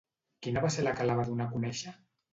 [0.45, 1.95] Quina va ser la que la va donar a conèixer?